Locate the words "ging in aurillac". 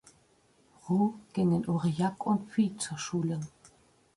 1.31-2.25